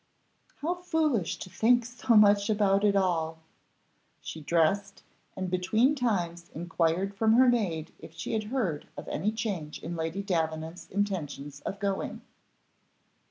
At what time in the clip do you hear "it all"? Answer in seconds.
2.83-3.37